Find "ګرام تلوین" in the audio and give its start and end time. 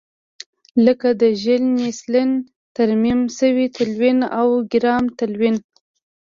4.71-5.55